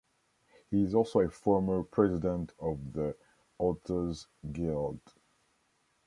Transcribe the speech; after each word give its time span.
He 0.71 0.81
is 0.81 0.95
also 0.95 1.19
a 1.19 1.29
former 1.29 1.83
president 1.83 2.53
of 2.59 2.79
the 2.93 3.15
Authors 3.59 4.25
Guild. 4.51 4.99